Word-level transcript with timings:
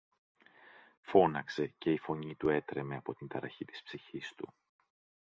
φώναξε, 1.01 1.73
και 1.77 1.91
η 1.91 1.97
φωνή 1.97 2.35
του 2.35 2.49
έτρεμε 2.49 2.95
από 2.95 3.13
την 3.13 3.27
ταραχή 3.27 3.65
της 3.65 3.81
ψυχής 3.83 4.33
του. 4.37 4.53